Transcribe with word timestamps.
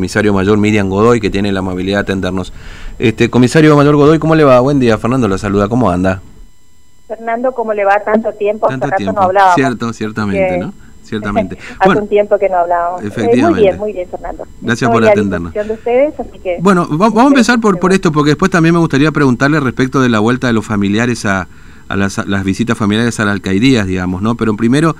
comisario 0.00 0.32
mayor 0.32 0.58
Miriam 0.58 0.88
Godoy, 0.88 1.18
que 1.20 1.28
tiene 1.28 1.50
la 1.50 1.58
amabilidad 1.58 1.96
de 1.96 2.02
atendernos. 2.02 2.52
Este, 3.00 3.28
comisario 3.30 3.74
mayor 3.74 3.96
Godoy, 3.96 4.20
¿cómo 4.20 4.36
le 4.36 4.44
va? 4.44 4.60
Buen 4.60 4.78
día, 4.78 4.96
Fernando 4.96 5.26
la 5.26 5.38
saluda, 5.38 5.68
¿cómo 5.68 5.90
anda? 5.90 6.22
Fernando, 7.08 7.50
¿cómo 7.50 7.72
le 7.74 7.84
va 7.84 7.98
tanto 8.04 8.30
tiempo? 8.34 8.68
Tanto 8.68 8.86
rato 8.86 8.96
tiempo. 8.96 9.14
no 9.20 9.22
hablábamos. 9.26 9.56
Cierto, 9.56 9.92
ciertamente, 9.92 10.46
Que- 10.54 10.58
¿no? 10.58 10.72
Ciertamente. 11.02 11.58
Hace 11.80 11.86
Bueno, 11.86 12.02
un 12.02 12.08
tiempo 12.08 12.38
que 12.38 12.48
no 12.48 12.58
hablábamos. 12.58 13.02
Eh, 13.02 13.08
Efectivamente. 13.08 13.50
muy 13.50 13.60
bien, 13.60 13.78
muy 13.80 13.92
bien, 13.92 14.08
Fernando. 14.08 14.44
Gracias 14.60 14.88
por 14.88 15.04
atendernos. 15.04 15.52
disposición 15.52 15.66
de 15.66 15.74
ustedes, 15.74 16.20
así 16.20 16.38
que... 16.44 16.58
bueno, 16.60 16.86
va- 16.90 17.08
vamos 17.08 17.24
a 17.24 17.26
empezar 17.26 17.58
por, 17.58 17.80
por 17.80 17.92
esto, 17.92 18.12
porque 18.12 18.30
después 18.30 18.52
también 18.52 18.74
me 18.76 18.78
gustaría 18.80 19.10
preguntarle 19.10 19.58
respecto 19.58 20.00
de 20.00 20.10
la 20.10 20.20
vuelta 20.20 20.46
de 20.46 20.52
los 20.52 20.64
familiares 20.64 21.24
a, 21.26 21.48
a 21.88 21.96
las, 21.96 22.24
las 22.24 22.44
visitas 22.44 22.78
familiares 22.78 23.18
a 23.18 23.24
las 23.24 23.32
alcaldías, 23.32 23.84
digamos, 23.88 24.22
¿no? 24.22 24.36
Pero 24.36 24.54
primero, 24.54 24.94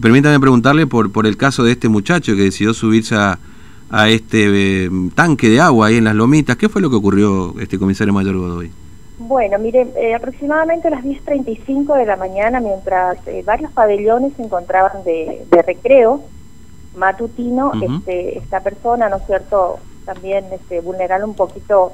permítame 0.00 0.38
preguntarle 0.38 0.86
por, 0.86 1.10
por 1.10 1.26
el 1.26 1.36
caso 1.36 1.64
de 1.64 1.72
este 1.72 1.88
muchacho 1.88 2.36
que 2.36 2.42
decidió 2.42 2.72
subirse 2.72 3.16
a, 3.16 3.40
a 3.90 4.08
este 4.08 4.84
eh, 4.86 4.90
tanque 5.14 5.48
de 5.48 5.60
agua 5.60 5.88
ahí 5.88 5.96
en 5.96 6.04
las 6.04 6.14
lomitas. 6.14 6.56
¿Qué 6.56 6.68
fue 6.68 6.82
lo 6.82 6.90
que 6.90 6.96
ocurrió, 6.96 7.54
este 7.60 7.78
comisario 7.78 8.12
mayor 8.12 8.36
Godoy? 8.36 8.70
Bueno, 9.18 9.58
mire, 9.58 9.86
eh, 9.96 10.14
aproximadamente 10.14 10.88
a 10.88 10.90
las 10.90 11.04
10.35 11.04 11.96
de 11.96 12.06
la 12.06 12.16
mañana, 12.16 12.60
mientras 12.60 13.16
eh, 13.28 13.42
varios 13.46 13.70
pabellones 13.72 14.32
se 14.36 14.42
encontraban 14.42 15.04
de, 15.04 15.46
de 15.50 15.62
recreo 15.62 16.22
matutino, 16.96 17.72
este, 17.80 18.38
esta 18.38 18.60
persona, 18.60 19.08
¿no 19.08 19.16
es 19.16 19.26
cierto?, 19.26 19.78
también 20.04 20.44
este, 20.52 20.80
vulnerando 20.80 21.26
un 21.26 21.34
poquito 21.34 21.92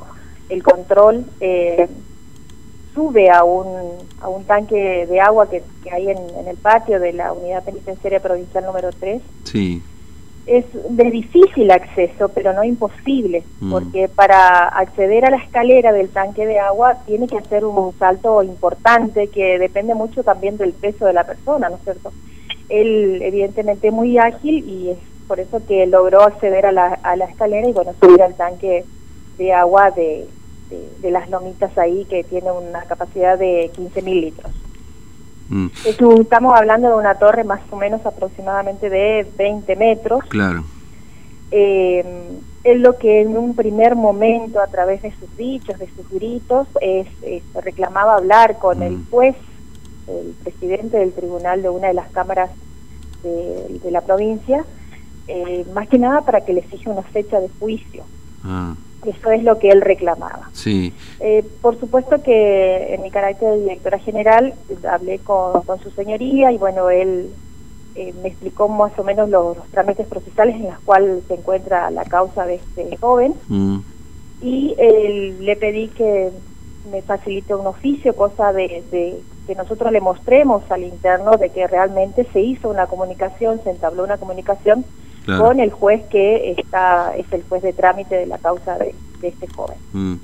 el 0.48 0.62
control, 0.62 1.24
eh, 1.40 1.88
sube 2.94 3.30
a 3.30 3.44
un, 3.44 3.66
a 4.20 4.28
un 4.28 4.44
tanque 4.44 5.06
de 5.06 5.20
agua 5.20 5.48
que, 5.48 5.62
que 5.84 5.90
hay 5.90 6.10
en, 6.10 6.18
en 6.38 6.48
el 6.48 6.56
patio 6.56 6.98
de 6.98 7.12
la 7.12 7.32
Unidad 7.32 7.64
Penitenciaria 7.64 8.20
Provincial 8.20 8.64
número 8.64 8.90
3, 8.98 9.22
Sí. 9.44 9.82
Es 10.58 10.64
de 10.88 11.10
difícil 11.10 11.70
acceso, 11.70 12.28
pero 12.28 12.52
no 12.52 12.64
imposible, 12.64 13.42
Mm. 13.60 13.70
porque 13.70 14.08
para 14.08 14.68
acceder 14.68 15.24
a 15.24 15.30
la 15.30 15.36
escalera 15.36 15.92
del 15.92 16.08
tanque 16.10 16.46
de 16.46 16.58
agua 16.58 16.98
tiene 17.06 17.26
que 17.28 17.38
hacer 17.38 17.64
un 17.64 17.92
salto 17.98 18.42
importante 18.42 19.28
que 19.28 19.58
depende 19.58 19.94
mucho 19.94 20.22
también 20.22 20.56
del 20.56 20.72
peso 20.72 21.06
de 21.06 21.12
la 21.12 21.24
persona, 21.24 21.68
¿no 21.68 21.76
es 21.76 21.82
cierto? 21.82 22.12
Él 22.68 23.20
evidentemente 23.22 23.88
es 23.88 23.92
muy 23.92 24.18
ágil 24.18 24.64
y 24.68 24.90
es 24.90 24.98
por 25.26 25.40
eso 25.40 25.60
que 25.66 25.86
logró 25.86 26.22
acceder 26.22 26.66
a 26.66 26.72
la, 26.72 26.98
a 27.02 27.16
la 27.16 27.24
escalera 27.26 27.68
y 27.68 27.72
bueno, 27.72 27.92
subir 28.00 28.20
al 28.22 28.34
tanque 28.34 28.84
de 29.38 29.52
agua 29.52 29.90
de, 29.92 30.26
de, 30.68 30.88
de 31.00 31.10
las 31.10 31.30
lomitas 31.30 31.76
ahí 31.78 32.04
que 32.06 32.24
tiene 32.24 32.50
una 32.50 32.82
capacidad 32.82 33.38
de 33.38 33.70
15 33.74 34.02
mil 34.02 34.20
litros. 34.20 34.50
Mm, 35.50 35.66
Es 35.84 36.00
un- 36.00 36.20
Estamos 36.22 36.54
hablando 36.54 36.88
de 36.88 36.94
una 36.94 37.16
torre 37.16 37.44
más 37.44 37.60
o 37.70 37.76
menos 37.76 38.04
aproximadamente 38.06 38.88
de 38.88 39.26
20 39.36 39.76
metros. 39.76 40.24
claro. 40.28 40.64
Eh, 41.50 42.04
es 42.62 42.78
lo 42.78 42.96
que 42.98 43.22
en 43.22 43.36
un 43.36 43.56
primer 43.56 43.96
momento, 43.96 44.60
a 44.60 44.66
través 44.68 45.02
de 45.02 45.12
sus 45.18 45.34
dichos, 45.36 45.78
de 45.78 45.88
sus 45.96 46.08
gritos, 46.10 46.68
es, 46.80 47.08
es- 47.22 47.42
reclamaba 47.64 48.14
hablar 48.16 48.58
con 48.58 48.82
el 48.82 48.98
Mm. 48.98 49.06
juez, 49.10 49.36
el 50.06 50.34
presidente 50.44 50.98
del 50.98 51.12
tribunal 51.12 51.62
de 51.62 51.70
una 51.70 51.88
de 51.88 51.94
las 51.94 52.08
cámaras 52.10 52.50
de, 53.24 53.80
de 53.82 53.90
la 53.90 54.00
provincia, 54.02 54.64
eh, 55.26 55.64
más 55.74 55.88
que 55.88 55.98
nada 55.98 56.20
para 56.22 56.42
que 56.44 56.52
le 56.52 56.62
fije 56.62 56.88
una 56.88 57.02
fecha 57.02 57.40
de 57.40 57.48
juicio. 57.58 58.04
Ah, 58.44 58.74
Eso 59.04 59.30
es 59.30 59.42
lo 59.42 59.58
que 59.58 59.70
él 59.70 59.80
reclamaba. 59.80 60.50
sí. 60.52 60.92
Eh, 61.20 61.44
por 61.60 61.78
supuesto 61.78 62.22
que 62.22 62.94
en 62.94 63.02
mi 63.02 63.10
carácter 63.10 63.50
de 63.52 63.60
directora 63.60 63.98
general 63.98 64.54
hablé 64.88 65.18
con, 65.18 65.62
con 65.62 65.78
su 65.80 65.90
señoría 65.90 66.50
y 66.52 66.56
bueno, 66.58 66.88
él 66.90 67.30
eh, 67.94 68.14
me 68.22 68.28
explicó 68.28 68.68
más 68.68 68.92
o 68.98 69.04
menos 69.04 69.28
los, 69.28 69.56
los 69.56 69.66
trámites 69.68 70.06
procesales 70.06 70.56
en 70.56 70.64
los 70.64 70.78
cuales 70.80 71.22
se 71.28 71.34
encuentra 71.34 71.90
la 71.90 72.04
causa 72.04 72.46
de 72.46 72.54
este 72.54 72.96
joven 72.96 73.34
Mm, 73.48 73.78
y 74.42 74.74
eh, 74.78 75.34
le 75.40 75.56
pedí 75.56 75.88
que 75.88 76.30
me 76.90 77.02
facilite 77.02 77.54
un 77.54 77.66
oficio, 77.66 78.14
cosa 78.16 78.52
de, 78.54 78.82
de 78.90 79.20
que 79.46 79.54
nosotros 79.54 79.92
le 79.92 80.00
mostremos 80.00 80.62
al 80.70 80.84
interno 80.84 81.32
de 81.32 81.50
que 81.50 81.66
realmente 81.66 82.26
se 82.32 82.40
hizo 82.40 82.70
una 82.70 82.86
comunicación, 82.86 83.60
se 83.62 83.70
entabló 83.70 84.04
una 84.04 84.16
comunicación 84.16 84.84
claro. 85.24 85.44
con 85.44 85.60
el 85.60 85.70
juez 85.70 86.02
que 86.10 86.52
está 86.56 87.14
es 87.16 87.26
el 87.32 87.42
juez 87.48 87.62
de 87.62 87.72
trámite 87.72 88.14
de 88.16 88.26
la 88.26 88.38
causa 88.38 88.76
de, 88.78 88.94
de 89.20 89.28
este 89.28 89.46
joven 89.48 89.76
Mm, 89.92 90.14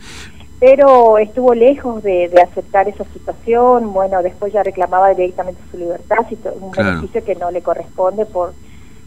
pero 0.59 1.19
estuvo 1.19 1.53
lejos 1.55 2.03
de, 2.03 2.29
de 2.31 2.41
aceptar 2.41 2.89
esa 2.89 3.05
situación, 3.13 3.93
bueno, 3.93 4.23
después 4.23 4.53
ya 4.55 4.63
reclamaba 4.63 5.13
directamente 5.13 5.61
su 5.71 5.77
libertad, 5.77 6.19
un 6.61 6.71
Claro. 6.71 6.89
beneficio 6.93 7.23
que 7.25 7.35
no 7.35 7.51
le 7.51 7.61
corresponde 7.61 8.25
por 8.25 8.55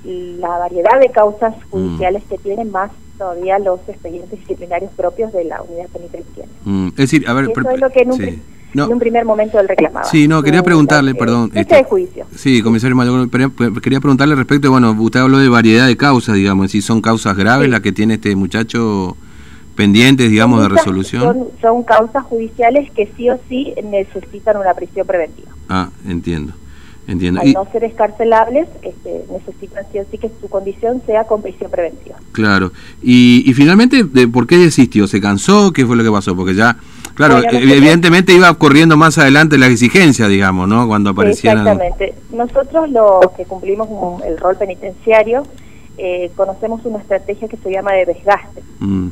la 0.04 0.48
variedad 0.60 1.00
de 1.00 1.10
causas 1.10 1.56
Mm. 1.58 1.70
judiciales 1.72 2.24
que 2.30 2.38
tienen, 2.38 2.72
más 2.72 2.92
todavía 3.18 3.58
los 3.60 3.80
expedientes 3.90 4.40
disciplinarios 4.40 4.92
propios 4.96 5.34
de 5.34 5.44
la 5.46 5.62
unidad 5.62 5.88
penitenciaria. 5.88 6.54
mm. 6.66 6.88
Es 6.90 6.96
decir, 6.96 7.28
a 7.28 7.34
ver... 7.34 7.46
Eso 7.46 7.54
per- 7.54 7.74
es 7.74 7.80
lo 7.82 7.90
que 7.90 8.00
en 8.02 8.12
un, 8.12 8.18
sí. 8.18 8.42
No. 8.74 8.86
en 8.86 8.94
un 8.94 9.00
primer 9.00 9.26
momento 9.26 9.60
él 9.60 9.68
reclamaba. 9.68 10.06
Sí, 10.06 10.28
no, 10.28 10.44
quería 10.44 10.60
Su, 10.60 10.66
preguntarle, 10.66 11.12
eh, 11.12 11.16
perdón, 11.16 11.50
fecha 11.50 11.62
este- 11.62 11.76
de 11.76 11.84
juicio. 11.84 12.26
Sí, 12.36 12.62
comisario 12.62 12.96
mayor, 12.96 13.30
quería 13.82 14.00
preguntarle 14.00 14.36
respecto, 14.36 14.70
bueno, 14.70 14.96
usted 15.00 15.22
habló 15.22 15.38
de 15.40 15.50
variedad 15.50 15.88
de 15.88 15.98
causas, 15.98 16.36
digamos, 16.36 16.70
si 16.72 16.82
son 16.82 17.02
causas 17.02 17.36
graves 17.36 17.66
Sí. 17.66 17.72
las 17.72 17.82
que 17.82 17.92
tiene 17.92 18.16
este 18.16 18.36
muchacho 18.36 19.18
pendientes, 19.76 20.30
digamos, 20.30 20.62
de 20.62 20.70
resolución. 20.70 21.22
Son, 21.24 21.48
son 21.62 21.84
causas 21.84 22.24
judiciales 22.26 22.92
que 22.92 23.10
sí 23.16 23.30
o 23.30 23.40
sí 23.48 23.74
necesitan 23.84 24.58
una 24.58 24.74
prisión 24.74 25.08
preventiva. 25.08 25.50
Ah, 25.70 25.90
entiendo, 26.08 26.54
entiendo. 27.12 27.42
Al 27.42 27.48
Y, 27.48 27.54
no 27.54 27.66
ser 27.72 27.84
escarcelables, 27.84 28.68
este, 28.82 29.26
necesitan 29.32 29.84
sí 29.92 30.00
o 30.00 30.06
sí 30.10 30.18
que 30.18 30.30
su 30.42 30.48
condición 30.50 31.02
sea 31.06 31.24
con 31.26 31.42
prisión 31.42 31.70
preventiva. 31.72 32.16
claro. 32.32 32.72
Y, 33.02 33.44
y 33.50 33.54
finalmente, 33.54 34.04
¿de 34.04 34.28
¿por 34.28 34.48
qué 34.48 34.58
desistió? 34.58 35.08
¿Se 35.08 35.20
cansó? 35.20 35.72
¿Qué 35.74 35.86
fue 35.86 35.96
lo 35.96 36.04
que 36.04 36.12
pasó? 36.12 36.36
Porque 36.36 36.56
ya, 36.56 36.78
claro, 37.16 37.36
Bueno, 37.36 37.50
eh, 37.50 37.54
nosotros- 37.54 37.78
evidentemente 37.78 38.34
iba 38.34 38.54
corriendo 38.56 38.96
más 38.98 39.18
adelante 39.18 39.58
la 39.58 39.68
exigencia, 39.68 40.28
digamos, 40.28 40.68
¿no? 40.68 40.88
Cuando 40.88 41.10
aparecían... 41.12 41.58
Exactamente. 41.60 42.14
Nosotros 42.32 42.90
los 42.92 43.32
que 43.36 43.46
cumplimos 43.46 43.88
un- 43.90 44.24
el 44.24 44.38
rol 44.38 44.56
penitenciario 44.58 45.44
eh, 45.98 46.32
conocemos 46.36 46.80
una 46.86 47.00
estrategia 47.00 47.48
que 47.50 47.58
se 47.58 47.72
llama 47.72 47.92
de 47.94 48.06
desgaste. 48.06 48.62
Mm, 48.80 49.08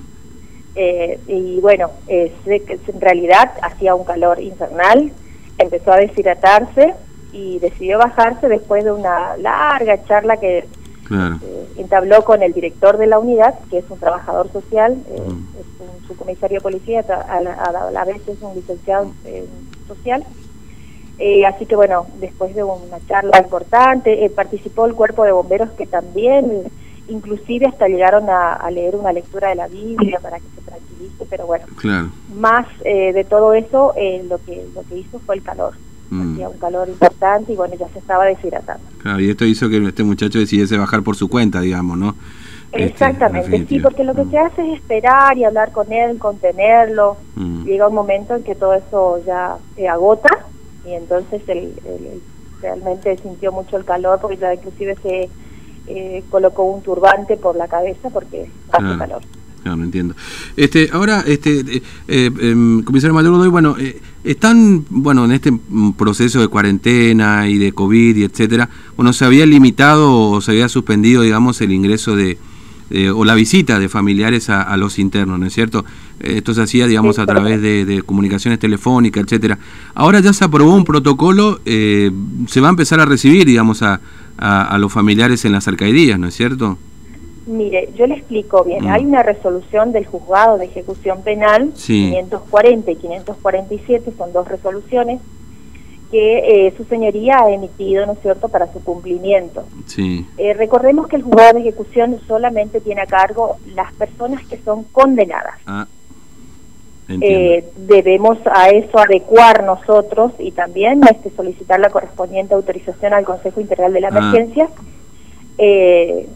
Eh, 0.79 1.19
y 1.27 1.59
bueno, 1.59 1.89
eh, 2.07 2.31
en 2.45 3.01
realidad 3.01 3.49
hacía 3.63 3.95
un 3.95 4.05
calor 4.05 4.39
infernal, 4.39 5.11
empezó 5.57 5.91
a 5.91 5.97
deshidratarse 5.97 6.93
y 7.31 7.59
decidió 7.59 7.97
bajarse 7.97 8.47
después 8.47 8.83
de 8.83 8.91
una 8.91 9.35
larga 9.37 10.03
charla 10.05 10.37
que 10.37 10.67
claro. 11.03 11.39
eh, 11.43 11.67
entabló 11.77 12.23
con 12.23 12.41
el 12.43 12.53
director 12.53 12.97
de 12.97 13.07
la 13.07 13.19
unidad, 13.19 13.55
que 13.69 13.79
es 13.79 13.85
un 13.89 13.99
trabajador 13.99 14.51
social, 14.51 15.03
eh, 15.09 15.21
Mm. 15.21 15.59
es 15.59 15.65
un 15.79 16.01
subcomisario 16.03 16.57
de 16.59 16.61
policía, 16.61 17.01
a 17.27 17.41
la, 17.41 17.53
a 17.53 17.91
la- 17.91 18.05
vez 18.05 18.21
es 18.27 18.41
un 18.41 18.55
licenciado 18.55 19.13
en 19.23 19.47
social. 19.87 20.25
Eh, 21.19 21.45
así 21.45 21.65
que 21.65 21.75
bueno, 21.75 22.07
después 22.15 22.53
de 22.55 22.63
una 22.63 22.99
charla 23.01 23.39
importante, 23.39 24.23
eh, 24.23 24.29
participó 24.29 24.85
el 24.85 24.93
cuerpo 24.93 25.23
de 25.23 25.31
bomberos 25.31 25.71
que 25.71 25.87
también, 25.87 26.71
inclusive 27.07 27.65
hasta 27.65 27.87
llegaron 27.87 28.29
a, 28.29 28.53
a 28.53 28.69
leer 28.69 28.95
una 28.95 29.11
lectura 29.11 29.49
de 29.49 29.55
la 29.55 29.67
Biblia 29.67 30.19
para 30.21 30.39
que 30.39 30.47
se 30.49 30.61
tranquilice, 30.61 31.25
pero 31.27 31.47
bueno, 31.47 31.65
Claro. 31.75 32.09
más 32.27 32.67
eh, 32.85 33.13
de 33.13 33.23
todo 33.25 33.53
eso, 33.53 33.93
eh, 33.97 34.21
lo 34.29 34.37
que 34.39 34.67
lo 34.75 34.83
que 34.83 34.95
hizo 34.97 35.19
fue 35.21 35.35
el 35.35 35.41
calor. 35.41 35.73
Mm. 36.09 36.33
Hacía 36.33 36.49
un 36.49 36.57
calor 36.57 36.87
importante 36.87 37.53
y 37.53 37.55
bueno, 37.55 37.75
ya 37.75 37.87
se 37.89 37.99
estaba 37.99 38.25
deshidratando. 38.25 38.83
Claro, 39.01 39.19
y 39.19 39.29
esto 39.29 39.45
hizo 39.45 39.69
que 39.69 39.77
este 39.85 40.03
muchacho 40.03 40.39
decidiese 40.39 40.77
bajar 40.77 41.03
por 41.03 41.15
su 41.15 41.27
cuenta, 41.27 41.59
digamos, 41.61 41.97
¿no? 41.97 42.15
Este, 42.71 42.83
en 42.83 42.89
Exactamente, 42.89 43.65
sí, 43.67 43.79
porque 43.79 44.03
lo 44.03 44.13
que 44.13 44.25
Mm, 44.25 44.31
se 44.31 44.37
hace 44.39 44.71
es 44.71 44.79
esperar 44.79 45.37
y 45.37 45.45
hablar 45.45 45.71
con 45.71 45.91
él, 45.91 46.17
contenerlo. 46.17 47.17
mm. 47.35 47.65
Llega 47.65 47.87
un 47.87 47.95
momento 47.95 48.35
en 48.35 48.43
que 48.43 48.55
todo 48.55 48.73
eso 48.73 49.21
ya 49.25 49.57
se 49.75 49.87
agota 49.87 50.29
y 50.85 50.93
entonces 50.93 51.41
él, 51.47 51.73
realmente 52.61 53.17
sintió 53.17 53.51
mucho 53.51 53.77
el 53.77 53.85
calor 53.85 54.19
porque 54.19 54.37
ya 54.37 54.53
inclusive 54.53 54.95
se 55.03 55.29
eh, 55.87 56.23
colocó 56.29 56.63
un 56.63 56.81
turbante 56.81 57.37
por 57.37 57.55
la 57.55 57.67
cabeza 57.67 58.09
porque 58.09 58.49
hace 58.71 58.97
calor. 58.97 59.21
Claro, 59.67 59.83
entiendo. 59.83 60.15
Este, 60.55 60.89
ahora, 60.93 61.25
este, 61.27 61.59
eh, 61.59 61.81
eh, 62.07 62.31
em, 62.39 62.83
comisario 62.83 63.13
Godoy, 63.13 63.49
bueno, 63.49 63.75
eh, 63.77 63.99
están, 64.23 64.85
bueno, 64.89 65.25
en 65.25 65.33
este 65.33 65.51
proceso 65.97 66.39
de 66.39 66.47
cuarentena 66.47 67.49
y 67.49 67.57
de 67.57 67.73
COVID 67.73 68.15
y 68.15 68.23
etcétera, 68.23 68.69
bueno, 68.95 69.11
se 69.11 69.25
había 69.25 69.45
limitado 69.45 70.17
o 70.17 70.39
se 70.39 70.51
había 70.51 70.69
suspendido, 70.69 71.21
digamos, 71.21 71.59
el 71.59 71.73
ingreso 71.73 72.15
de, 72.15 72.37
o 73.13 73.25
la 73.25 73.35
visita 73.35 73.77
de 73.77 73.89
familiares 73.89 74.49
a, 74.49 74.61
a 74.61 74.77
los 74.77 74.99
internos, 74.99 75.37
¿no 75.37 75.45
es 75.45 75.53
cierto? 75.53 75.83
Esto 76.21 76.53
se 76.53 76.61
hacía, 76.61 76.87
digamos, 76.87 77.19
a 77.19 77.25
través 77.25 77.61
de, 77.61 77.83
de 77.83 78.03
comunicaciones 78.03 78.59
telefónicas, 78.59 79.25
etcétera. 79.25 79.59
Ahora 79.95 80.21
ya 80.21 80.31
se 80.31 80.45
aprobó 80.45 80.75
un 80.75 80.85
protocolo, 80.85 81.59
eh, 81.65 82.09
se 82.47 82.61
va 82.61 82.67
a 82.67 82.71
empezar 82.71 83.01
a 83.01 83.05
recibir, 83.05 83.45
digamos, 83.45 83.81
a, 83.81 83.99
a, 84.37 84.61
a 84.61 84.77
los 84.77 84.93
familiares 84.93 85.43
en 85.43 85.51
las 85.51 85.67
alcaldías, 85.67 86.17
¿no 86.17 86.27
es 86.27 86.35
cierto? 86.35 86.79
Mire, 87.47 87.89
yo 87.95 88.05
le 88.07 88.15
explico 88.15 88.63
bien. 88.63 88.83
Mm. 88.85 88.87
Hay 88.89 89.05
una 89.05 89.23
resolución 89.23 89.91
del 89.93 90.05
juzgado 90.05 90.57
de 90.57 90.65
ejecución 90.65 91.21
penal, 91.23 91.71
Sí. 91.75 92.09
540 92.11 92.91
y 92.91 92.95
547, 92.97 94.11
son 94.17 94.33
dos 94.33 94.47
resoluciones, 94.47 95.21
que 96.11 96.67
eh, 96.67 96.73
su 96.77 96.83
señoría 96.85 97.39
ha 97.39 97.51
emitido, 97.51 98.05
¿no 98.05 98.13
es 98.13 98.19
cierto?, 98.21 98.47
para 98.49 98.71
su 98.71 98.83
cumplimiento. 98.83 99.63
Sí. 99.85 100.25
Eh, 100.37 100.53
recordemos 100.53 101.07
que 101.07 101.15
el 101.17 101.23
juzgado 101.23 101.53
de 101.55 101.61
ejecución 101.61 102.19
solamente 102.27 102.79
tiene 102.81 103.01
a 103.01 103.05
cargo 103.07 103.57
las 103.75 103.91
personas 103.93 104.45
que 104.45 104.57
son 104.59 104.83
condenadas. 104.83 105.55
Ah, 105.65 105.87
eh, 107.09 107.63
debemos 107.77 108.37
a 108.53 108.67
eso 108.69 108.99
adecuar 108.99 109.63
nosotros 109.63 110.33
y 110.39 110.51
también 110.51 111.01
este, 111.09 111.29
solicitar 111.29 111.79
la 111.79 111.89
correspondiente 111.89 112.53
autorización 112.53 113.13
al 113.13 113.23
Consejo 113.23 113.61
Integral 113.61 113.93
de 113.93 114.01
la 114.01 114.09
Ah. 114.09 114.17
Emergencia. 114.17 114.67
Eh, 115.57 116.27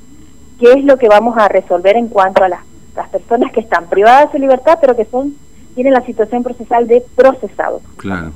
¿Qué 0.61 0.73
es 0.73 0.83
lo 0.85 0.97
que 0.97 1.07
vamos 1.07 1.35
a 1.39 1.47
resolver 1.47 1.97
en 1.97 2.07
cuanto 2.07 2.43
a 2.43 2.47
las, 2.47 2.59
las 2.95 3.09
personas 3.09 3.51
que 3.51 3.61
están 3.61 3.89
privadas 3.89 4.25
de 4.25 4.37
su 4.37 4.37
libertad, 4.37 4.77
pero 4.79 4.95
que 4.95 5.05
son 5.05 5.35
tienen 5.73 5.93
la 5.93 6.05
situación 6.05 6.43
procesal 6.43 6.87
de 6.87 7.03
procesados? 7.15 7.81
Claro, 7.97 8.31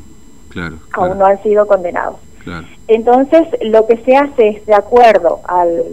claro. 0.49 0.77
Aún 0.93 1.09
claro, 1.09 1.15
no 1.15 1.25
han 1.27 1.43
sido 1.43 1.67
condenados. 1.67 2.15
claro. 2.43 2.65
Entonces, 2.87 3.47
lo 3.61 3.85
que 3.85 3.97
se 3.97 4.17
hace 4.17 4.49
es, 4.49 4.65
de 4.65 4.73
acuerdo 4.73 5.41
al, 5.47 5.83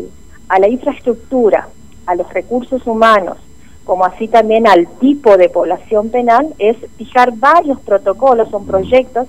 a 0.49 0.59
la 0.59 0.69
infraestructura, 0.69 1.69
a 2.07 2.15
los 2.15 2.33
recursos 2.33 2.87
humanos, 2.87 3.37
como 3.85 4.07
así 4.07 4.27
también 4.27 4.67
al 4.67 4.89
tipo 5.01 5.37
de 5.37 5.51
población 5.51 6.09
penal, 6.09 6.55
es 6.59 6.79
fijar 6.97 7.37
varios 7.37 7.79
protocolos, 7.81 8.49
son 8.49 8.65
proyectos 8.65 9.29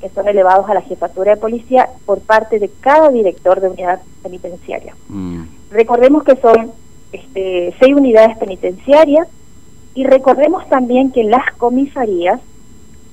que 0.00 0.08
son 0.10 0.28
elevados 0.28 0.70
a 0.70 0.74
la 0.74 0.82
jefatura 0.82 1.34
de 1.34 1.40
policía 1.40 1.88
por 2.06 2.20
parte 2.20 2.60
de 2.60 2.70
cada 2.80 3.08
director 3.08 3.60
de 3.60 3.70
unidad 3.70 4.02
penitenciaria. 4.22 4.94
Mm, 5.08 5.44
Recordemos 5.74 6.22
que 6.22 6.36
son 6.36 6.70
este, 7.12 7.74
seis 7.80 7.94
unidades 7.94 8.38
penitenciarias 8.38 9.26
y 9.92 10.04
recordemos 10.04 10.68
también 10.68 11.10
que 11.10 11.24
las 11.24 11.52
comisarías 11.56 12.40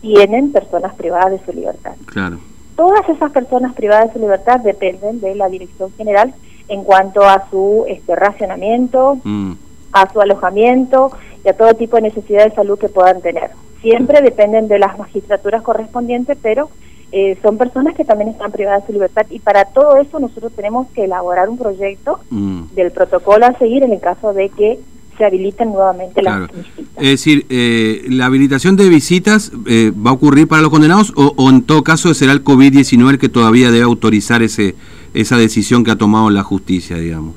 tienen 0.01 0.51
personas 0.51 0.93
privadas 0.93 1.31
de 1.31 1.45
su 1.45 1.53
libertad. 1.53 1.93
claro. 2.05 2.37
Todas 2.75 3.07
esas 3.09 3.31
personas 3.31 3.73
privadas 3.73 4.07
de 4.07 4.13
su 4.13 4.19
libertad 4.19 4.59
dependen 4.61 5.19
de 5.19 5.35
la 5.35 5.49
Dirección 5.49 5.91
General 5.97 6.33
en 6.67 6.83
cuanto 6.83 7.21
a 7.23 7.49
su 7.49 7.85
este, 7.87 8.15
racionamiento, 8.15 9.17
Mm, 9.23 9.53
a 9.91 10.11
su 10.11 10.21
alojamiento 10.21 11.11
y 11.43 11.49
a 11.49 11.53
todo 11.53 11.73
tipo 11.73 11.97
de 11.97 12.03
necesidad 12.03 12.45
de 12.45 12.55
salud 12.55 12.79
que 12.79 12.89
puedan 12.89 13.21
tener. 13.21 13.51
Siempre 13.81 14.21
dependen 14.21 14.67
de 14.67 14.79
las 14.79 14.97
magistraturas 14.97 15.63
correspondientes, 15.63 16.37
pero 16.41 16.69
eh, 17.11 17.37
son 17.41 17.57
personas 17.57 17.95
que 17.95 18.05
también 18.05 18.29
están 18.29 18.51
privadas 18.51 18.83
de 18.83 18.87
su 18.87 18.93
libertad 18.93 19.25
y 19.29 19.39
para 19.39 19.65
todo 19.65 19.97
eso 19.97 20.19
nosotros 20.19 20.51
tenemos 20.55 20.87
que 20.89 21.03
elaborar 21.03 21.49
un 21.49 21.57
proyecto 21.57 22.19
mm. 22.29 22.73
del 22.73 22.91
protocolo 22.91 23.45
a 23.45 23.57
seguir 23.57 23.83
en 23.83 23.93
el 23.93 23.99
caso 23.99 24.33
de 24.33 24.49
que 24.49 24.79
se 25.17 25.25
habiliten 25.25 25.69
nuevamente 25.69 26.21
Claro. 26.21 26.47
las 26.47 26.55
visitas. 26.55 27.03
Es 27.03 27.09
decir, 27.09 27.45
eh, 27.49 28.05
¿la 28.09 28.25
habilitación 28.27 28.77
de 28.77 28.87
visitas 28.89 29.51
eh, 29.67 29.91
va 29.93 30.11
a 30.11 30.13
ocurrir 30.13 30.47
para 30.47 30.61
los 30.61 30.71
condenados 30.71 31.13
o, 31.15 31.33
o 31.35 31.49
en 31.49 31.63
todo 31.63 31.83
caso 31.83 32.13
será 32.13 32.31
el 32.31 32.43
COVID-19 32.43 33.09
el 33.09 33.19
que 33.19 33.29
todavía 33.29 33.71
debe 33.71 33.83
autorizar 33.83 34.41
ese 34.41 34.75
esa 35.13 35.37
decisión 35.37 35.83
que 35.83 35.91
ha 35.91 35.97
tomado 35.97 36.29
la 36.29 36.43
justicia, 36.43 36.97
digamos? 36.97 37.35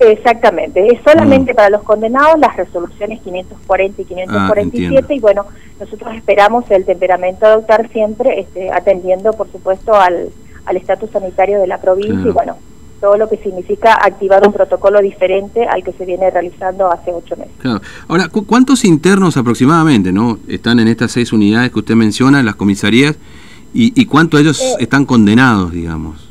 Exactamente, 0.00 0.86
es 0.92 1.00
solamente 1.02 1.54
para 1.54 1.70
los 1.70 1.82
condenados 1.82 2.38
las 2.38 2.56
resoluciones 2.56 3.20
540 3.22 4.02
y 4.02 4.04
547 4.04 5.06
Ah, 5.08 5.14
y 5.14 5.20
bueno, 5.20 5.44
nosotros 5.80 6.14
esperamos 6.14 6.70
el 6.70 6.84
temperamento 6.84 7.46
adoptar 7.46 7.88
siempre 7.92 8.40
este, 8.40 8.70
atendiendo 8.70 9.32
por 9.32 9.50
supuesto 9.50 9.94
al 9.94 10.28
al 10.66 10.76
estatus 10.76 11.10
sanitario 11.10 11.60
de 11.60 11.66
la 11.68 11.80
provincia 11.80 12.12
Claro. 12.14 12.28
y 12.28 12.32
bueno, 12.32 12.56
todo 13.00 13.16
lo 13.16 13.28
que 13.28 13.36
significa 13.36 13.94
activar 13.94 14.44
un 14.46 14.52
protocolo 14.52 15.00
diferente 15.00 15.64
al 15.64 15.84
que 15.84 15.92
se 15.92 16.04
viene 16.04 16.28
realizando 16.30 16.90
hace 16.90 17.12
ocho 17.12 17.36
meses. 17.36 17.52
Claro. 17.58 17.80
Ahora, 18.08 18.28
¿cu- 18.28 18.44
¿cuántos 18.46 18.84
internos 18.84 19.36
aproximadamente 19.36 20.12
no 20.12 20.38
están 20.48 20.80
en 20.80 20.88
estas 20.88 21.12
seis 21.12 21.32
unidades 21.32 21.70
que 21.70 21.78
usted 21.78 21.94
menciona, 21.94 22.40
en 22.40 22.46
las 22.46 22.56
comisarías, 22.56 23.16
y, 23.72 23.92
y 24.00 24.06
cuántos 24.06 24.38
de 24.38 24.42
ellos 24.42 24.60
Eh. 24.60 24.74
están 24.80 25.04
condenados, 25.04 25.70
digamos? 25.72 26.25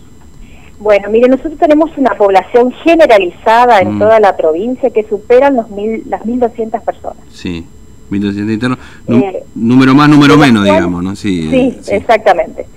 Bueno, 0.86 1.10
mire, 1.10 1.28
nosotros 1.28 1.58
tenemos 1.58 1.90
una 1.98 2.12
población 2.16 2.72
generalizada 2.84 3.80
en 3.80 3.96
Mm. 3.96 4.00
toda 4.00 4.20
la 4.20 4.38
provincia 4.38 4.92
que 4.92 5.02
superan 5.04 5.56
los 5.56 5.68
mil, 5.72 6.04
las 6.08 6.24
1.200 6.28 6.80
personas. 6.84 7.18
Sí, 7.32 7.66
1.200 8.12 8.54
internos. 8.54 8.78
Eh, 9.08 9.44
número 9.56 9.96
más, 9.96 10.08
número 10.10 10.38
menos, 10.38 10.64
digamos, 10.64 11.02
¿no? 11.04 11.16
Sí, 11.16 11.50
Sí, 11.50 11.58
eh, 11.76 11.80
sí. 11.82 11.92
exactamente. 11.96 12.68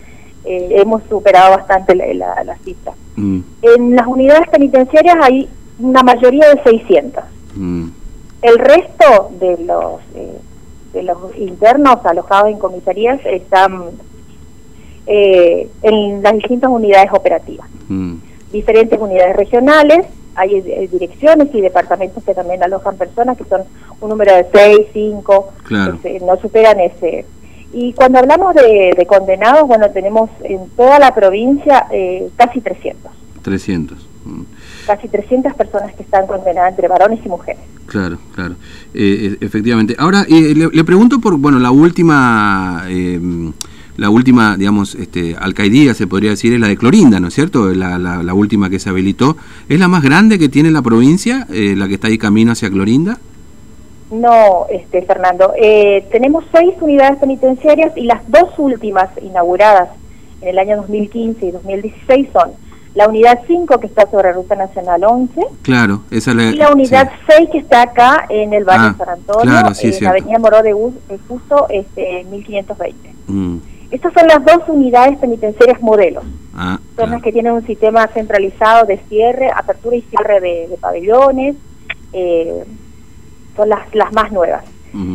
Eh, 0.46 0.68
hemos 0.80 1.02
superado 1.10 1.54
bastante 1.58 1.94
la, 1.94 2.06
la, 2.14 2.44
la 2.44 2.56
cifra. 2.64 2.92
Mm, 3.16 3.40
En 3.60 3.94
las 3.94 4.06
unidades 4.06 4.48
penitenciarias 4.48 5.16
hay 5.20 5.46
una 5.78 6.02
mayoría 6.02 6.48
de 6.54 6.62
600. 6.62 7.22
mm, 7.56 7.88
El 8.40 8.58
resto 8.58 9.30
de 9.38 9.58
los 9.66 10.00
eh, 10.14 10.38
de 10.94 11.02
los 11.02 11.18
internos 11.36 11.98
alojados 12.06 12.48
en 12.50 12.58
comisarías 12.58 13.20
están 13.26 13.82
eh, 15.08 15.68
en 15.82 16.22
las 16.22 16.34
distintas 16.34 16.70
unidades 16.70 17.10
operativas. 17.12 17.68
mm. 17.88 18.14
Diferentes 18.52 18.98
unidades 18.98 19.36
regionales, 19.36 20.06
hay 20.34 20.54
eh, 20.54 20.88
direcciones 20.90 21.48
y 21.52 21.60
departamentos 21.60 22.22
que 22.24 22.32
también 22.34 22.62
alojan 22.62 22.96
personas 22.96 23.36
que 23.36 23.44
son 23.44 23.62
un 24.00 24.08
número 24.08 24.34
de 24.34 24.46
6, 24.52 24.78
5, 24.92 25.48
Claro. 25.64 25.98
no 26.24 26.36
superan 26.40 26.78
ese. 26.80 27.26
Y 27.74 27.92
cuando 27.92 28.18
hablamos 28.20 28.54
de, 28.54 28.94
de 28.96 29.06
condenados, 29.06 29.66
bueno, 29.68 29.90
tenemos 29.90 30.30
en 30.44 30.68
toda 30.76 30.98
la 30.98 31.14
provincia 31.14 31.86
eh, 31.92 32.28
casi 32.36 32.60
300. 32.62 33.12
300. 33.42 33.98
mm. 34.24 34.42
casi 34.86 35.08
300 35.08 35.52
personas 35.54 35.94
que 35.94 36.02
están 36.02 36.26
condenadas 36.26 36.70
entre 36.70 36.88
varones 36.88 37.20
y 37.24 37.28
mujeres. 37.28 37.60
Claro, 37.86 38.16
claro. 38.34 38.54
Eh, 38.94 39.36
e- 39.40 39.44
efectivamente. 39.44 39.94
Ahora, 39.98 40.24
eh, 40.28 40.54
le, 40.54 40.68
le 40.72 40.84
pregunto 40.84 41.18
por, 41.20 41.36
bueno, 41.36 41.58
la 41.58 41.70
última, 41.70 42.84
eh, 42.88 43.20
la 43.98 44.10
última, 44.10 44.56
digamos, 44.56 44.94
este, 44.94 45.36
alcaidía, 45.38 45.92
se 45.92 46.06
podría 46.06 46.30
decir, 46.30 46.52
es 46.54 46.60
la 46.60 46.68
de 46.68 46.76
Clorinda, 46.76 47.18
¿no 47.18 47.28
es 47.28 47.34
cierto? 47.34 47.68
La, 47.74 47.98
la, 47.98 48.22
la 48.22 48.32
última 48.32 48.70
que 48.70 48.78
se 48.78 48.88
habilitó. 48.88 49.36
¿Es 49.68 49.80
la 49.80 49.88
más 49.88 50.04
grande 50.04 50.38
que 50.38 50.48
tiene 50.48 50.70
la 50.70 50.82
provincia, 50.82 51.48
eh, 51.50 51.74
la 51.76 51.88
que 51.88 51.94
está 51.94 52.06
ahí 52.06 52.16
camino 52.16 52.52
hacia 52.52 52.70
Clorinda? 52.70 53.18
No, 54.12 54.66
este, 54.70 55.02
Fernando, 55.02 55.52
eh, 55.60 56.06
tenemos 56.12 56.44
seis 56.52 56.74
unidades 56.80 57.18
penitenciarias 57.18 57.92
y 57.96 58.04
las 58.04 58.22
dos 58.30 58.50
últimas 58.58 59.10
inauguradas 59.20 59.88
en 60.42 60.48
el 60.48 60.58
año 60.60 60.76
2015 60.76 61.46
y 61.46 61.50
2016 61.50 62.28
son 62.32 62.50
la 62.94 63.08
unidad 63.08 63.40
5 63.46 63.80
que 63.80 63.86
está 63.88 64.08
sobre 64.10 64.32
Ruta 64.32 64.54
Nacional 64.54 65.02
11 65.04 65.40
Claro, 65.62 66.02
esa 66.10 66.30
es 66.30 66.36
la... 66.36 66.42
y 66.44 66.54
la 66.54 66.72
unidad 66.72 67.10
sí. 67.26 67.32
6 67.36 67.48
que 67.52 67.58
está 67.58 67.82
acá 67.82 68.26
en 68.28 68.54
el 68.54 68.64
barrio 68.64 68.88
Ah, 68.88 68.94
San 68.96 69.08
Antonio, 69.10 69.42
claro, 69.42 69.74
sí, 69.74 69.88
es 69.88 69.98
en 69.98 70.04
la 70.04 70.10
avenida 70.10 70.38
Moró 70.38 70.62
de 70.62 70.72
Justo, 70.72 71.66
este, 71.68 72.24
1520. 72.30 73.14
Mm, 73.26 73.56
Estas 73.90 74.12
son 74.12 74.26
las 74.26 74.44
dos 74.44 74.68
unidades 74.68 75.16
penitenciarias 75.18 75.80
modelos. 75.80 76.24
ah, 76.54 76.76
Son 76.88 76.94
claro. 76.96 77.12
las 77.12 77.22
que 77.22 77.32
tienen 77.32 77.52
un 77.52 77.66
sistema 77.66 78.06
centralizado 78.08 78.84
de 78.86 78.98
cierre, 79.08 79.50
apertura 79.54 79.96
y 79.96 80.02
cierre 80.02 80.40
de, 80.40 80.68
de 80.68 80.76
pabellones. 80.76 81.56
eh, 82.12 82.64
son 83.56 83.68
las, 83.70 83.92
las 83.94 84.12
más 84.12 84.30
nuevas. 84.32 84.64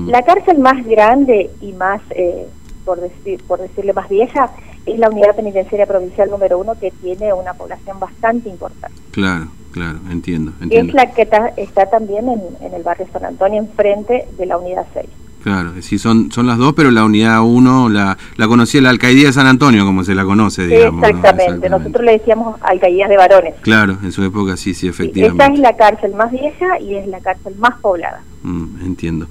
La 0.08 0.22
cárcel 0.22 0.60
más 0.60 0.86
grande 0.86 1.50
y 1.62 1.72
más, 1.74 2.02
eh, 2.12 2.46
por, 2.86 3.00
decir, 3.02 3.42
por 3.48 3.60
decirle 3.60 3.94
más 3.94 4.08
vieja, 4.10 4.52
es 4.86 5.00
la 5.00 5.10
unidad 5.10 5.36
penitenciaria 5.36 5.86
provincial 5.88 6.30
número 6.30 6.60
uno 6.60 6.78
que 6.80 6.92
tiene 6.92 7.34
una 7.34 7.54
población 7.54 8.00
bastante 8.00 8.50
importante. 8.50 8.96
Claro, 9.12 9.48
claro, 9.72 9.98
entiendo, 10.12 10.52
Es 10.70 10.94
la 10.94 11.08
que 11.12 11.26
ta- 11.26 11.54
está 11.58 11.86
también 11.88 12.28
en, 12.30 12.42
en 12.62 12.74
el 12.74 12.84
barrio 12.84 13.08
San 13.14 13.24
Antonio, 13.26 13.60
enfrente 13.60 14.28
de 14.38 14.46
la 14.46 14.58
unidad 14.58 14.86
6. 14.94 15.06
Claro, 15.44 15.72
sí, 15.82 15.98
son, 16.00 16.32
son 16.32 16.48
las 16.48 16.58
dos, 16.58 16.74
pero 16.74 16.90
la 16.90 17.04
unidad 17.04 17.42
1 17.42 17.90
la, 17.90 18.18
la 18.38 18.48
conocía 18.48 18.82
la 18.82 18.90
alcaidía 18.92 19.28
de 19.28 19.34
San 19.34 19.46
Antonio, 19.46 19.86
como 19.86 20.04
se 20.06 20.16
la 20.16 20.24
conoce, 20.24 20.66
digamos. 20.68 21.02
¿no? 21.02 21.08
Exactamente. 21.08 21.70
nosotros 21.70 22.06
le 22.06 22.14
decíamos 22.14 22.56
alcaidías 22.62 23.10
de 23.10 23.18
varones. 23.18 23.56
Claro, 23.62 23.98
en 24.02 24.12
su 24.14 24.24
época 24.24 24.56
sí, 24.56 24.74
sí, 24.74 24.88
efectivamente. 24.88 25.54
es 25.54 25.60
la 25.60 25.76
cárcel 25.76 26.14
más 26.16 26.32
vieja 26.32 26.80
y 26.80 26.96
es 26.96 27.08
la 27.08 27.20
cárcel 27.20 27.56
más 27.58 27.80
poblada. 27.82 28.22
Mm, 28.44 28.86
entiendo. 28.86 29.26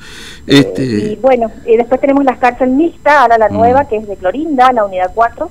Eh, 0.46 0.58
Este, 0.58 0.84
y 0.84 1.16
bueno, 1.16 1.50
y 1.66 1.76
después 1.76 2.00
tenemos 2.00 2.24
la 2.24 2.36
cárcel 2.36 2.70
mixta, 2.70 3.22
ahora 3.22 3.38
la 3.38 3.48
Mm. 3.48 3.54
nueva, 3.54 3.88
que 3.88 3.96
es 3.96 4.06
de 4.06 4.16
Clorinda, 4.16 4.70
la 4.72 4.84
unidad 4.84 5.10
4, 5.14 5.50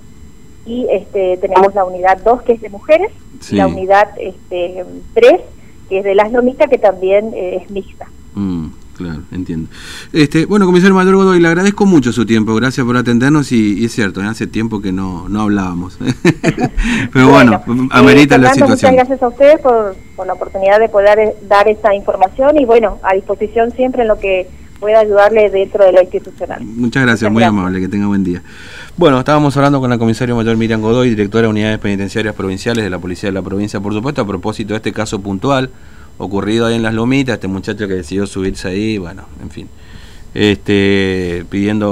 y 0.66 0.86
este 0.92 1.38
tenemos 1.38 1.74
la 1.74 1.86
unidad 1.86 2.20
2, 2.24 2.44
que 2.44 2.54
es 2.54 2.62
de 2.62 2.70
mujeres, 2.70 3.10
Sí. 3.40 3.56
y 3.56 3.58
la 3.58 3.66
unidad 3.68 4.10
este, 4.20 4.86
3, 5.16 5.42
que 5.90 5.98
es 6.00 6.04
de 6.04 6.14
las 6.14 6.32
lomitas, 6.32 6.70
que 6.70 6.78
también 6.78 7.32
eh, 7.34 7.62
es 7.64 7.72
mixta. 7.72 8.08
mm, 8.36 8.68
claro, 9.02 9.22
entiendo. 9.32 9.70
Este, 10.14 10.46
bueno, 10.46 10.66
comisario 10.66 10.96
Mayor 10.96 11.16
Godoy, 11.16 11.40
le 11.40 11.48
agradezco 11.48 11.86
mucho 11.86 12.12
su 12.12 12.26
tiempo, 12.26 12.56
gracias 12.56 12.86
por 12.86 12.98
atendernos 12.98 13.52
y, 13.52 13.80
y 13.80 13.86
es 13.86 13.92
cierto, 13.92 14.22
¿eh? 14.22 14.26
hace 14.26 14.48
tiempo 14.48 14.82
que 14.82 14.92
no, 14.92 15.28
no 15.30 15.42
hablábamos. 15.42 15.98
pero 17.14 17.30
bueno, 17.30 17.62
eh, 17.68 17.88
amerita 17.92 18.38
la 18.38 18.54
situación. 18.54 18.92
Muchas 18.92 19.08
gracias 19.08 19.24
a 19.24 19.28
ustedes 19.28 19.60
por, 19.60 19.96
por 20.16 20.28
la 20.28 20.34
oportunidad 20.34 20.80
de 20.80 20.90
poder 20.90 21.20
eh, 21.20 21.36
dar 21.48 21.68
esa 21.68 21.94
información 21.94 22.58
y 22.58 22.66
bueno, 22.66 23.00
a 23.04 23.14
disposición 23.14 23.72
siempre 23.72 24.04
en 24.04 24.08
lo 24.08 24.20
que 24.20 24.48
pueda 24.82 25.00
ayudarle 25.00 25.50
dentro 25.50 25.86
de 25.86 25.92
lo 25.94 26.02
institucional. 26.02 26.62
Muchas 26.64 27.04
gracias, 27.04 27.30
Muchas 27.30 27.32
muy 27.32 27.42
gracias. 27.42 27.60
amable, 27.60 27.80
que 27.80 27.88
tenga 27.88 28.08
buen 28.08 28.24
día. 28.24 28.42
Bueno, 28.98 29.20
estábamos 29.20 29.56
hablando 29.56 29.80
con 29.80 29.90
la 29.90 29.98
comisario 29.98 30.36
mayor 30.36 30.58
Miriam 30.58 30.82
Godoy, 30.82 31.10
directora 31.10 31.44
de 31.44 31.48
Unidades 31.50 31.78
Penitenciarias 31.78 32.34
Provinciales 32.36 32.84
de 32.84 32.90
la 32.90 33.00
Policía 33.00 33.30
de 33.30 33.34
la 33.34 33.44
Provincia, 33.44 33.80
por 33.80 33.94
supuesto, 33.94 34.24
a 34.24 34.28
propósito 34.28 34.74
de 34.74 34.78
este 34.78 34.92
caso 34.92 35.22
puntual 35.22 35.70
ocurrido 36.22 36.68
ahí 36.68 36.76
en 36.76 36.84
Las 36.84 36.94
Lomitas, 36.94 37.36
este 37.36 37.48
muchacho 37.48 37.88
que 37.88 37.96
decidió 37.96 38.28
subirse 38.28 38.68
ahí, 38.68 38.98
bueno, 38.98 39.26
en 39.42 39.50
fin, 39.50 39.68
este 40.34 41.46
pidiendo 41.50 41.90